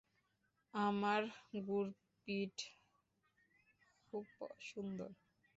আমার 0.73 1.21
গুরপ্রিট 1.67 2.57
খুব 4.05 4.25
সুন্দর। 4.61 5.09